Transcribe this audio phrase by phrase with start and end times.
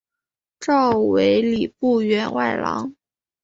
[0.59, 2.95] 召为礼部员外郎。